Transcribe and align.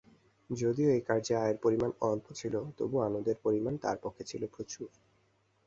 যদিও 0.49 0.89
এই 0.89 1.03
কার্যে 1.07 1.33
আয়ের 1.35 1.57
পরিমাণ 1.57 1.91
অল্প 2.01 2.25
ছিল 2.31 2.53
তবুও 2.77 3.05
আনন্দের 3.07 3.37
পরিমাণ 3.43 3.73
তাঁর 3.83 3.97
পক্ষে 4.03 4.23
ছিল 4.23 4.41
প্রচুর। 4.53 4.87